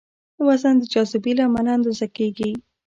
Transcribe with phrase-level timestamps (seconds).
[0.47, 2.51] وزن د جاذبې له امله اندازه کېږي.